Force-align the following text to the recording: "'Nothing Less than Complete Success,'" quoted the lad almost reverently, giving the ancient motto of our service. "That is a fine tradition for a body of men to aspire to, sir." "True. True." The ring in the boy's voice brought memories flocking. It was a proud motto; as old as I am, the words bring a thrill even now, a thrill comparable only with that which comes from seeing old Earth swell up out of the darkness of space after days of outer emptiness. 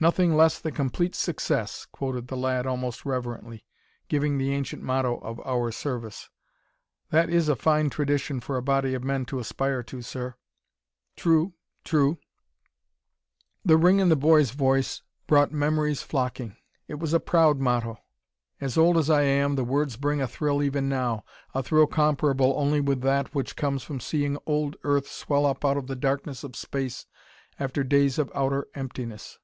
"'Nothing 0.00 0.34
Less 0.36 0.58
than 0.58 0.74
Complete 0.74 1.14
Success,'" 1.14 1.86
quoted 1.92 2.26
the 2.26 2.36
lad 2.36 2.66
almost 2.66 3.06
reverently, 3.06 3.64
giving 4.08 4.36
the 4.36 4.50
ancient 4.52 4.82
motto 4.82 5.18
of 5.18 5.38
our 5.46 5.70
service. 5.70 6.28
"That 7.10 7.30
is 7.30 7.48
a 7.48 7.54
fine 7.54 7.88
tradition 7.88 8.40
for 8.40 8.56
a 8.56 8.62
body 8.62 8.94
of 8.94 9.04
men 9.04 9.26
to 9.26 9.38
aspire 9.38 9.80
to, 9.84 10.02
sir." 10.02 10.34
"True. 11.14 11.52
True." 11.84 12.18
The 13.64 13.76
ring 13.76 14.00
in 14.00 14.08
the 14.08 14.16
boy's 14.16 14.50
voice 14.50 15.02
brought 15.28 15.52
memories 15.52 16.02
flocking. 16.02 16.56
It 16.88 16.98
was 16.98 17.12
a 17.12 17.20
proud 17.20 17.58
motto; 17.60 17.98
as 18.60 18.76
old 18.76 18.98
as 18.98 19.08
I 19.08 19.22
am, 19.22 19.54
the 19.54 19.62
words 19.62 19.96
bring 19.96 20.20
a 20.20 20.26
thrill 20.26 20.64
even 20.64 20.88
now, 20.88 21.22
a 21.54 21.62
thrill 21.62 21.86
comparable 21.86 22.54
only 22.56 22.80
with 22.80 23.02
that 23.02 23.36
which 23.36 23.54
comes 23.54 23.84
from 23.84 24.00
seeing 24.00 24.36
old 24.46 24.74
Earth 24.82 25.06
swell 25.06 25.46
up 25.46 25.64
out 25.64 25.76
of 25.76 25.86
the 25.86 25.94
darkness 25.94 26.42
of 26.42 26.56
space 26.56 27.06
after 27.60 27.84
days 27.84 28.18
of 28.18 28.32
outer 28.34 28.66
emptiness. 28.74 29.38